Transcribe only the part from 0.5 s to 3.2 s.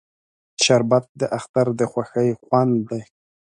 شربت د اختر د خوښۍ خوند دی